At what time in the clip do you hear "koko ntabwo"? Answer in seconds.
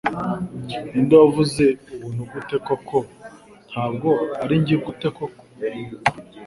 2.67-4.09